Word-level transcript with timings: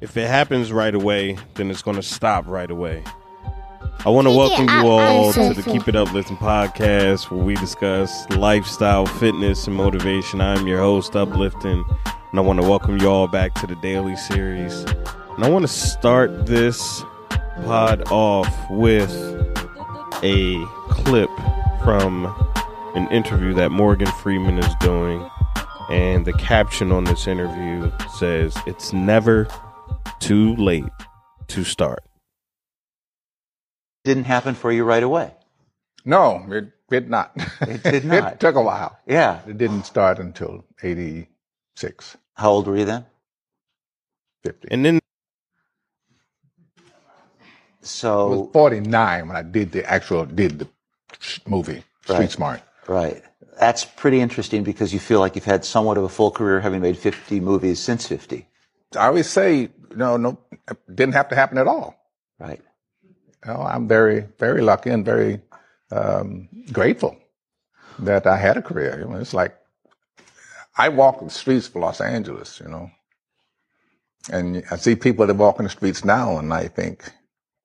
if 0.00 0.16
it 0.16 0.26
happens 0.26 0.72
right 0.72 0.94
away, 0.94 1.36
then 1.54 1.70
it's 1.70 1.82
going 1.82 1.96
to 1.96 2.02
stop 2.02 2.46
right 2.46 2.70
away. 2.70 3.04
I 4.04 4.08
want 4.08 4.26
to 4.26 4.30
welcome 4.30 4.66
you 4.66 4.88
all 4.88 5.30
to 5.34 5.52
the 5.52 5.62
Keep 5.62 5.88
It 5.88 5.96
Uplifting 5.96 6.38
podcast 6.38 7.30
where 7.30 7.44
we 7.44 7.54
discuss 7.56 8.28
lifestyle, 8.30 9.04
fitness, 9.04 9.66
and 9.66 9.76
motivation. 9.76 10.40
I'm 10.40 10.66
your 10.66 10.78
host, 10.78 11.14
Uplifting, 11.16 11.84
and 12.06 12.38
I 12.38 12.40
want 12.40 12.62
to 12.62 12.66
welcome 12.66 12.98
you 12.98 13.10
all 13.10 13.28
back 13.28 13.52
to 13.56 13.66
the 13.66 13.76
daily 13.76 14.16
series. 14.16 14.84
And 15.36 15.44
I 15.44 15.50
want 15.50 15.64
to 15.64 15.72
start 15.72 16.46
this 16.46 17.02
pod 17.64 18.10
off 18.10 18.50
with 18.70 19.12
a 20.22 20.64
clip 20.88 21.28
from 21.84 22.24
an 22.94 23.06
interview 23.10 23.52
that 23.52 23.70
Morgan 23.70 24.10
Freeman 24.22 24.58
is 24.58 24.74
doing. 24.80 25.28
And 25.90 26.24
the 26.24 26.32
caption 26.34 26.90
on 26.90 27.04
this 27.04 27.26
interview 27.26 27.90
says, 28.16 28.56
It's 28.66 28.94
never 28.94 29.46
too 30.20 30.54
late 30.56 30.84
to 31.48 31.64
start. 31.64 32.02
Didn't 34.04 34.24
happen 34.24 34.54
for 34.54 34.70
you 34.72 34.84
right 34.84 35.02
away. 35.02 35.34
No, 36.04 36.46
it 36.50 36.72
did 36.88 37.10
not. 37.10 37.32
It 37.60 37.82
did 37.94 38.04
not. 38.04 38.34
it 38.34 38.40
took 38.40 38.54
a 38.54 38.62
while. 38.62 38.98
Yeah. 39.06 39.40
It 39.46 39.58
didn't 39.58 39.84
start 39.84 40.18
until 40.18 40.64
86, 40.82 42.16
How 42.34 42.50
old 42.50 42.66
were 42.66 42.76
you 42.76 42.84
then? 42.86 43.04
50. 44.44 44.68
And 44.70 44.84
then 44.84 44.96
I 44.96 46.80
So, 47.82 48.28
was 48.28 48.48
49 48.52 49.28
when 49.28 49.36
I 49.36 49.42
did 49.42 49.72
the 49.72 49.84
actual, 49.90 50.24
did 50.24 50.58
the 50.60 50.68
movie, 51.46 51.82
Street 52.02 52.14
Right. 52.18 52.30
Smart. 52.30 52.62
right. 52.88 53.22
That's 53.58 53.84
pretty 53.84 54.20
interesting 54.22 54.64
because 54.64 54.94
you 54.94 54.98
feel 54.98 55.20
like 55.20 55.34
you've 55.34 55.44
had 55.44 55.66
somewhat 55.66 55.98
of 55.98 56.04
a 56.04 56.08
full 56.08 56.30
career 56.30 56.60
having 56.60 56.80
made 56.80 56.96
50 56.96 57.40
movies 57.40 57.78
since 57.78 58.06
50. 58.06 58.46
I 58.96 59.06
always 59.08 59.28
say, 59.28 59.68
no, 59.96 60.16
no, 60.16 60.38
it 60.68 60.78
didn't 60.94 61.14
have 61.14 61.28
to 61.30 61.36
happen 61.36 61.58
at 61.58 61.68
all. 61.68 61.96
Right. 62.38 62.60
You 63.44 63.52
know, 63.52 63.62
I'm 63.62 63.88
very, 63.88 64.26
very 64.38 64.62
lucky 64.62 64.90
and 64.90 65.04
very 65.04 65.40
um, 65.92 66.48
grateful 66.72 67.16
that 68.00 68.26
I 68.26 68.36
had 68.36 68.56
a 68.56 68.62
career. 68.62 69.00
You 69.00 69.08
know, 69.08 69.20
it's 69.20 69.34
like 69.34 69.56
I 70.76 70.88
walk 70.88 71.20
the 71.20 71.30
streets 71.30 71.68
of 71.68 71.76
Los 71.76 72.00
Angeles, 72.00 72.60
you 72.60 72.68
know, 72.68 72.90
and 74.32 74.62
I 74.70 74.76
see 74.76 74.94
people 74.94 75.26
that 75.26 75.34
walk 75.34 75.58
in 75.58 75.64
the 75.64 75.70
streets 75.70 76.04
now, 76.04 76.38
and 76.38 76.52
I 76.52 76.68
think, 76.68 77.10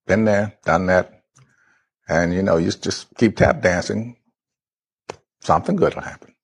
been 0.08 0.26
there, 0.26 0.54
done 0.66 0.88
that, 0.88 1.24
and 2.08 2.34
you 2.34 2.44
know, 2.44 2.58
you 2.58 2.72
just 2.72 3.08
keep 3.18 3.38
tap 3.38 3.62
dancing. 3.62 4.18
Something 5.42 5.76
good 5.76 5.96
will 5.96 6.02
happen. 6.02 6.36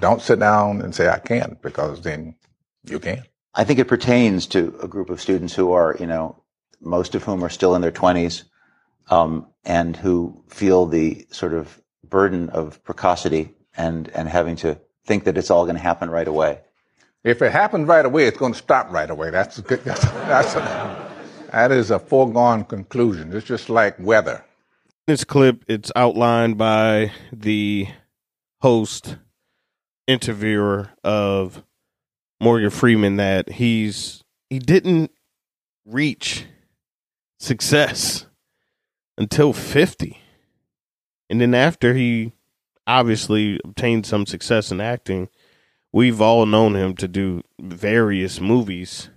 Don't 0.00 0.22
sit 0.22 0.40
down 0.40 0.82
and 0.82 0.94
say 0.94 1.08
I 1.08 1.18
can't, 1.18 1.60
because 1.62 2.02
then 2.02 2.36
you 2.84 2.98
can. 2.98 3.24
I 3.54 3.64
think 3.64 3.78
it 3.78 3.88
pertains 3.88 4.46
to 4.48 4.78
a 4.82 4.88
group 4.88 5.10
of 5.10 5.20
students 5.20 5.54
who 5.54 5.72
are, 5.72 5.96
you 6.00 6.06
know, 6.06 6.42
most 6.80 7.14
of 7.14 7.22
whom 7.22 7.44
are 7.44 7.50
still 7.50 7.74
in 7.74 7.82
their 7.82 7.92
20s 7.92 8.44
um, 9.10 9.46
and 9.64 9.96
who 9.96 10.42
feel 10.48 10.86
the 10.86 11.26
sort 11.30 11.52
of 11.52 11.80
burden 12.08 12.48
of 12.50 12.82
precocity 12.82 13.54
and, 13.76 14.08
and 14.10 14.28
having 14.28 14.56
to 14.56 14.78
think 15.04 15.24
that 15.24 15.36
it's 15.36 15.50
all 15.50 15.64
going 15.64 15.76
to 15.76 15.82
happen 15.82 16.10
right 16.10 16.28
away. 16.28 16.60
If 17.24 17.42
it 17.42 17.52
happens 17.52 17.86
right 17.86 18.04
away, 18.04 18.24
it's 18.24 18.38
going 18.38 18.52
to 18.52 18.58
stop 18.58 18.90
right 18.90 19.08
away. 19.08 19.30
That's 19.30 19.58
a 19.58 19.62
good. 19.62 19.84
That's, 19.84 20.02
that's 20.02 20.54
a, 20.54 21.12
that 21.52 21.70
is 21.70 21.90
a 21.90 21.98
foregone 21.98 22.64
conclusion. 22.64 23.32
It's 23.32 23.46
just 23.46 23.68
like 23.68 23.96
weather. 24.00 24.44
this 25.06 25.22
clip, 25.24 25.64
it's 25.68 25.92
outlined 25.94 26.58
by 26.58 27.12
the 27.32 27.88
host, 28.60 29.18
interviewer 30.08 30.90
of 31.04 31.62
Morgan 32.42 32.70
Freeman 32.70 33.16
that 33.16 33.52
he's 33.52 34.24
he 34.50 34.58
didn't 34.58 35.12
reach 35.86 36.44
success 37.38 38.26
until 39.16 39.52
50. 39.52 40.18
And 41.30 41.40
then 41.40 41.54
after 41.54 41.94
he 41.94 42.32
obviously 42.84 43.60
obtained 43.64 44.06
some 44.06 44.26
success 44.26 44.72
in 44.72 44.80
acting, 44.80 45.28
we've 45.92 46.20
all 46.20 46.44
known 46.44 46.74
him 46.74 46.96
to 46.96 47.06
do 47.06 47.42
various 47.60 48.40
movies. 48.40 49.08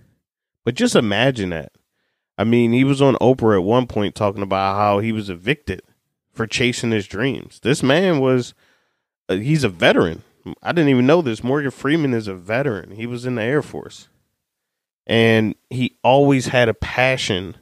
But 0.64 0.76
just 0.76 0.94
imagine 0.94 1.50
that. 1.50 1.72
I 2.38 2.44
mean, 2.44 2.72
he 2.72 2.84
was 2.84 3.02
on 3.02 3.16
Oprah 3.16 3.58
at 3.58 3.64
one 3.64 3.88
point 3.88 4.14
talking 4.14 4.42
about 4.42 4.76
how 4.76 5.00
he 5.00 5.10
was 5.10 5.28
evicted 5.28 5.82
for 6.32 6.46
chasing 6.46 6.92
his 6.92 7.08
dreams. 7.08 7.58
This 7.60 7.82
man 7.82 8.20
was 8.20 8.54
uh, 9.28 9.34
he's 9.34 9.64
a 9.64 9.68
veteran. 9.68 10.22
I 10.62 10.72
didn't 10.72 10.90
even 10.90 11.06
know 11.06 11.22
this. 11.22 11.42
Morgan 11.42 11.70
Freeman 11.70 12.14
is 12.14 12.28
a 12.28 12.34
veteran. 12.34 12.92
He 12.92 13.06
was 13.06 13.26
in 13.26 13.34
the 13.34 13.42
Air 13.42 13.62
Force. 13.62 14.08
And 15.06 15.54
he 15.70 15.96
always 16.02 16.46
had 16.48 16.68
a 16.68 16.74
passion, 16.74 17.56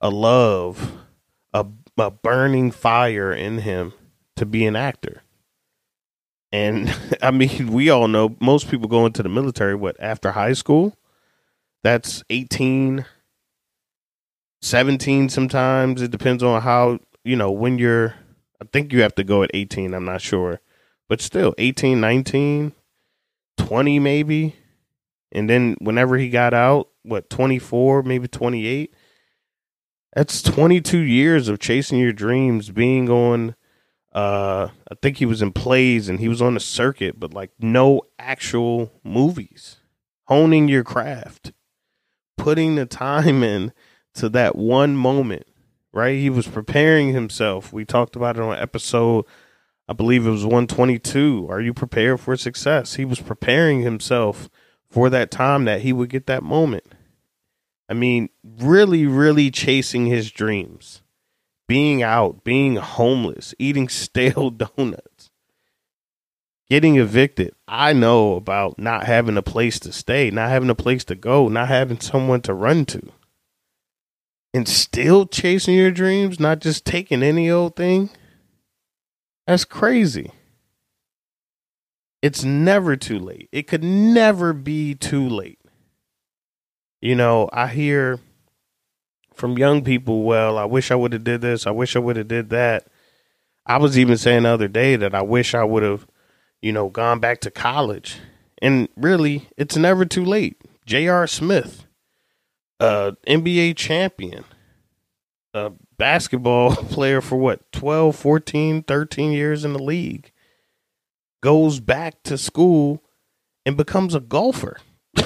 a 0.00 0.08
love, 0.08 0.92
a, 1.52 1.66
a 1.98 2.10
burning 2.10 2.70
fire 2.70 3.32
in 3.32 3.58
him 3.58 3.92
to 4.36 4.46
be 4.46 4.64
an 4.66 4.76
actor. 4.76 5.22
And 6.52 6.94
I 7.22 7.30
mean, 7.30 7.72
we 7.72 7.90
all 7.90 8.08
know 8.08 8.36
most 8.40 8.70
people 8.70 8.88
go 8.88 9.06
into 9.06 9.22
the 9.22 9.28
military, 9.28 9.74
what, 9.74 9.96
after 9.98 10.32
high 10.32 10.52
school? 10.52 10.96
That's 11.82 12.22
18, 12.30 13.04
17 14.62 15.28
sometimes. 15.28 16.00
It 16.00 16.10
depends 16.10 16.42
on 16.42 16.62
how, 16.62 17.00
you 17.24 17.36
know, 17.36 17.50
when 17.50 17.78
you're, 17.78 18.14
I 18.62 18.64
think 18.72 18.92
you 18.92 19.02
have 19.02 19.14
to 19.16 19.24
go 19.24 19.42
at 19.42 19.50
18. 19.52 19.92
I'm 19.92 20.04
not 20.04 20.22
sure. 20.22 20.60
But 21.08 21.20
still, 21.20 21.54
18, 21.58 22.00
19, 22.00 22.72
20 23.56 23.98
maybe. 23.98 24.56
And 25.32 25.50
then 25.50 25.76
whenever 25.80 26.16
he 26.16 26.30
got 26.30 26.54
out, 26.54 26.88
what, 27.02 27.28
24, 27.28 28.02
maybe 28.02 28.28
28? 28.28 28.94
That's 30.14 30.42
22 30.42 30.98
years 30.98 31.48
of 31.48 31.58
chasing 31.58 31.98
your 31.98 32.12
dreams, 32.12 32.70
being 32.70 33.10
on, 33.10 33.56
uh, 34.12 34.68
I 34.90 34.94
think 35.02 35.16
he 35.16 35.26
was 35.26 35.42
in 35.42 35.52
plays 35.52 36.08
and 36.08 36.20
he 36.20 36.28
was 36.28 36.40
on 36.40 36.54
the 36.54 36.60
circuit, 36.60 37.18
but 37.18 37.34
like 37.34 37.50
no 37.58 38.02
actual 38.18 38.92
movies. 39.02 39.78
Honing 40.28 40.68
your 40.68 40.84
craft, 40.84 41.52
putting 42.38 42.76
the 42.76 42.86
time 42.86 43.42
in 43.42 43.72
to 44.14 44.28
that 44.30 44.56
one 44.56 44.96
moment, 44.96 45.46
right? 45.92 46.16
He 46.16 46.30
was 46.30 46.46
preparing 46.46 47.12
himself. 47.12 47.72
We 47.72 47.84
talked 47.84 48.16
about 48.16 48.36
it 48.36 48.42
on 48.42 48.56
episode, 48.56 49.26
I 49.88 49.92
believe 49.92 50.26
it 50.26 50.30
was 50.30 50.44
122. 50.44 51.46
Are 51.50 51.60
you 51.60 51.74
prepared 51.74 52.20
for 52.20 52.36
success? 52.36 52.94
He 52.94 53.04
was 53.04 53.20
preparing 53.20 53.82
himself 53.82 54.48
for 54.88 55.10
that 55.10 55.30
time 55.30 55.64
that 55.66 55.82
he 55.82 55.92
would 55.92 56.08
get 56.08 56.26
that 56.26 56.42
moment. 56.42 56.84
I 57.88 57.94
mean, 57.94 58.30
really, 58.42 59.06
really 59.06 59.50
chasing 59.50 60.06
his 60.06 60.30
dreams, 60.30 61.02
being 61.68 62.02
out, 62.02 62.44
being 62.44 62.76
homeless, 62.76 63.54
eating 63.58 63.88
stale 63.90 64.50
donuts, 64.50 65.30
getting 66.70 66.96
evicted. 66.96 67.54
I 67.68 67.92
know 67.92 68.36
about 68.36 68.78
not 68.78 69.04
having 69.04 69.36
a 69.36 69.42
place 69.42 69.78
to 69.80 69.92
stay, 69.92 70.30
not 70.30 70.48
having 70.48 70.70
a 70.70 70.74
place 70.74 71.04
to 71.04 71.14
go, 71.14 71.48
not 71.48 71.68
having 71.68 72.00
someone 72.00 72.40
to 72.42 72.54
run 72.54 72.86
to 72.86 73.12
and 74.54 74.68
still 74.68 75.26
chasing 75.26 75.74
your 75.74 75.90
dreams, 75.90 76.38
not 76.38 76.60
just 76.60 76.84
taking 76.84 77.24
any 77.24 77.50
old 77.50 77.74
thing, 77.74 78.08
that's 79.46 79.64
crazy. 79.64 80.30
It's 82.22 82.42
never 82.42 82.96
too 82.96 83.18
late. 83.18 83.48
It 83.52 83.66
could 83.66 83.84
never 83.84 84.52
be 84.52 84.94
too 84.94 85.28
late. 85.28 85.58
You 87.02 87.14
know, 87.14 87.50
I 87.52 87.66
hear 87.66 88.18
from 89.34 89.58
young 89.58 89.84
people, 89.84 90.22
well, 90.22 90.56
I 90.56 90.64
wish 90.64 90.90
I 90.90 90.94
would 90.94 91.12
have 91.12 91.24
did 91.24 91.42
this, 91.42 91.66
I 91.66 91.70
wish 91.70 91.96
I 91.96 91.98
would 91.98 92.16
have 92.16 92.28
did 92.28 92.48
that. 92.50 92.86
I 93.66 93.76
was 93.78 93.98
even 93.98 94.16
saying 94.16 94.44
the 94.44 94.50
other 94.50 94.68
day 94.68 94.96
that 94.96 95.14
I 95.14 95.22
wish 95.22 95.54
I 95.54 95.64
would 95.64 95.82
have, 95.82 96.06
you 96.62 96.72
know, 96.72 96.88
gone 96.88 97.18
back 97.18 97.40
to 97.42 97.50
college. 97.50 98.20
And 98.62 98.88
really, 98.96 99.48
it's 99.56 99.76
never 99.76 100.04
too 100.04 100.24
late. 100.24 100.56
J.R. 100.86 101.26
Smith, 101.26 101.86
uh, 102.80 103.12
NBA 103.26 103.76
champion, 103.76 104.44
a 105.54 105.72
basketball 105.96 106.74
player 106.76 107.20
for 107.20 107.36
what, 107.36 107.70
12, 107.72 108.14
14, 108.14 108.82
13 108.82 109.32
years 109.32 109.64
in 109.64 109.72
the 109.72 109.82
league, 109.82 110.32
goes 111.42 111.80
back 111.80 112.22
to 112.24 112.36
school 112.36 113.02
and 113.64 113.76
becomes 113.76 114.14
a 114.14 114.20
golfer. 114.20 114.78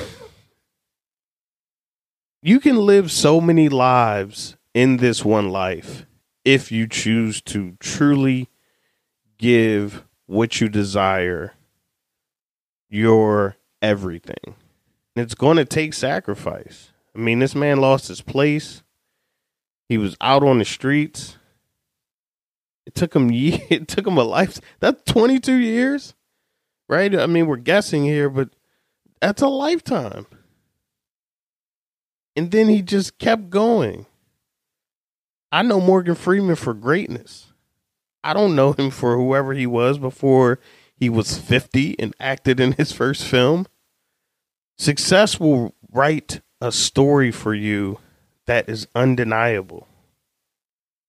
you 2.42 2.60
can 2.60 2.76
live 2.76 3.10
so 3.10 3.40
many 3.40 3.69
lives 3.69 4.56
in 4.75 4.98
this 4.98 5.25
one 5.25 5.48
life 5.48 6.06
if 6.44 6.70
you 6.70 6.86
choose 6.86 7.40
to 7.42 7.76
truly 7.80 8.48
give 9.38 10.04
what 10.26 10.60
you 10.60 10.69
desire 10.69 11.54
your 12.88 13.56
everything. 13.82 14.54
It's 15.16 15.34
going 15.34 15.56
to 15.56 15.64
take 15.64 15.94
sacrifice. 15.94 16.90
I 17.14 17.19
mean, 17.19 17.40
this 17.40 17.54
man 17.54 17.80
lost 17.80 18.08
his 18.08 18.20
place. 18.20 18.82
He 19.88 19.99
was 19.99 20.17
out 20.20 20.43
on 20.43 20.58
the 20.58 20.64
streets. 20.64 21.38
It 22.87 22.94
took 22.94 23.14
him 23.14 23.31
it 23.32 23.88
took 23.88 24.06
him 24.06 24.19
a 24.19 24.25
life. 24.25 24.61
That's 24.81 25.02
22 25.11 25.55
years. 25.55 26.14
Right? 26.88 27.14
I 27.14 27.26
mean, 27.26 27.46
we're 27.46 27.56
guessing 27.56 28.05
here, 28.05 28.31
but 28.31 28.50
that's 29.20 29.43
a 29.43 29.49
lifetime. 29.49 30.26
And 32.35 32.50
then 32.50 32.69
he 32.69 32.82
just 32.82 33.19
kept 33.19 33.50
going. 33.50 34.06
I 35.50 35.62
know 35.62 35.81
Morgan 35.81 36.14
Freeman 36.14 36.56
for 36.56 36.73
greatness. 36.73 37.52
I 38.23 38.32
don't 38.32 38.55
know 38.55 38.73
him 38.73 38.90
for 38.90 39.17
whoever 39.17 39.55
he 39.55 39.67
was 39.67 39.99
before 39.99 40.58
he 40.94 41.08
was 41.08 41.38
50 41.38 41.99
and 41.99 42.14
acted 42.20 42.61
in 42.61 42.73
his 42.73 42.93
first 42.93 43.25
film. 43.25 43.67
Success 44.76 45.40
will 45.40 45.75
write 45.90 46.40
a 46.61 46.73
story 46.73 47.31
for 47.31 47.55
you 47.55 47.99
that 48.49 48.67
is 48.67 48.89
undeniable. 48.95 49.87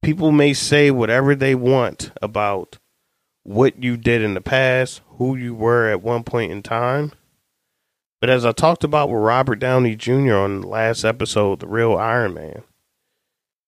People 0.03 0.31
may 0.33 0.53
say 0.53 0.91
whatever 0.91 1.33
they 1.33 1.55
want 1.55 2.11
about 2.21 2.77
what 3.43 3.81
you 3.81 3.95
did 3.95 4.21
in 4.21 4.33
the 4.33 4.41
past, 4.41 5.01
who 5.11 5.37
you 5.37 5.55
were 5.55 5.89
at 5.89 6.01
one 6.01 6.23
point 6.23 6.51
in 6.51 6.61
time. 6.61 7.13
But 8.19 8.29
as 8.29 8.45
I 8.45 8.51
talked 8.51 8.83
about 8.83 9.09
with 9.09 9.21
Robert 9.21 9.55
Downey 9.55 9.95
Jr. 9.95 10.35
on 10.35 10.61
the 10.61 10.67
last 10.67 11.05
episode, 11.05 11.61
The 11.61 11.67
Real 11.67 11.95
Iron 11.95 12.33
Man, 12.33 12.63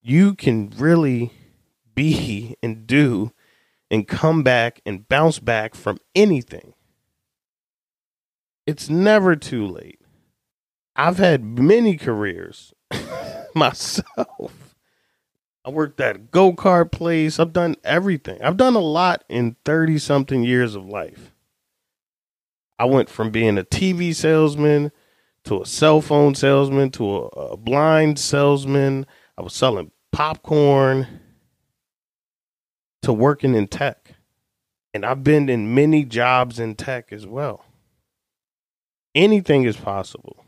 you 0.02 0.36
can 0.36 0.74
really 0.76 1.32
be 1.96 2.58
and 2.64 2.86
do 2.86 3.32
and 3.90 4.06
come 4.06 4.44
back 4.44 4.82
and 4.86 5.08
bounce 5.08 5.40
back 5.40 5.76
from 5.76 5.98
anything. 6.14 6.74
It's 8.68 8.90
never 8.90 9.38
too 9.38 9.66
late. 9.66 10.02
I've 10.98 11.20
had 11.20 11.58
many 11.58 11.96
careers 11.96 12.74
myself. 13.56 14.76
I 15.64 15.70
worked 15.70 16.00
at 16.00 16.16
a 16.16 16.20
go 16.20 16.54
kart 16.54 16.92
place. 16.92 17.40
I've 17.40 17.54
done 17.54 17.76
everything. 17.84 18.42
I've 18.42 18.58
done 18.58 18.76
a 18.76 18.80
lot 18.80 19.24
in 19.30 19.56
30 19.64 20.00
something 20.00 20.44
years 20.44 20.76
of 20.76 20.86
life. 20.86 21.32
I 22.80 22.86
went 22.86 23.10
from 23.10 23.30
being 23.30 23.60
a 23.60 23.64
TV 23.64 24.16
salesman 24.16 24.92
to 25.44 25.62
a 25.62 25.66
cell 25.66 26.02
phone 26.02 26.34
salesman 26.34 26.90
to 26.92 27.06
a, 27.16 27.28
a 27.28 27.58
blind 27.58 28.18
salesman. 28.18 29.06
I 29.38 29.42
was 29.44 29.54
selling 29.54 29.92
popcorn 30.12 31.08
to 33.04 33.14
working 33.14 33.56
in 33.56 33.68
tech. 33.68 34.16
And 34.94 35.06
I've 35.06 35.24
been 35.24 35.48
in 35.48 35.74
many 35.74 36.04
jobs 36.04 36.60
in 36.60 36.76
tech 36.76 37.14
as 37.14 37.26
well. 37.26 37.66
Anything 39.16 39.64
is 39.64 39.78
possible. 39.78 40.46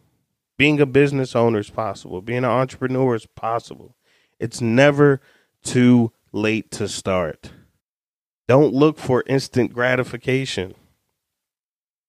Being 0.57 0.79
a 0.79 0.85
business 0.85 1.35
owner 1.35 1.59
is 1.59 1.69
possible. 1.69 2.21
Being 2.21 2.39
an 2.39 2.45
entrepreneur 2.45 3.15
is 3.15 3.25
possible. 3.25 3.95
It's 4.39 4.61
never 4.61 5.21
too 5.63 6.11
late 6.31 6.71
to 6.71 6.88
start. 6.88 7.51
Don't 8.47 8.73
look 8.73 8.97
for 8.97 9.23
instant 9.27 9.73
gratification. 9.73 10.75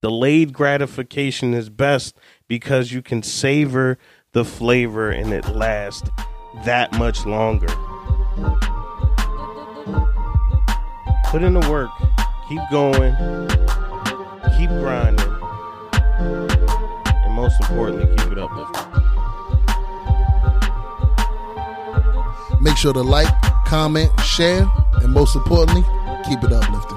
Delayed 0.03 0.53
gratification 0.53 1.55
is 1.55 1.71
best 1.71 2.17
because 2.47 2.93
you 2.93 3.01
can 3.01 3.23
savor 3.23 3.97
the 4.33 4.45
flavor 4.45 5.11
and 5.11 5.33
it 5.33 5.49
lasts 5.49 6.11
that 6.65 6.93
much 6.99 7.25
longer. 7.25 7.69
Put 11.31 11.43
in 11.43 11.55
the 11.55 11.67
work, 11.71 11.91
keep 12.49 12.61
going, 12.71 13.15
keep 14.59 14.69
grinding, 14.69 15.34
most 17.45 17.61
importantly, 17.61 18.07
keep 18.17 18.33
it 18.33 18.39
uplifting. 18.39 19.03
Make 22.59 22.79
sure 22.79 22.95
to 22.95 23.03
like, 23.03 23.29
comment, 23.67 24.11
share, 24.21 24.67
and 25.03 25.13
most 25.13 25.37
importantly, 25.37 25.83
keep 26.27 26.43
it 26.43 26.53
uplifting. 26.55 26.94